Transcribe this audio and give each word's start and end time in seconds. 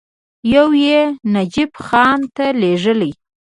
یو 0.53 0.67
یې 0.85 0.99
نجف 1.33 1.71
خان 1.85 2.19
ته 2.35 2.45
لېږلی. 2.61 3.11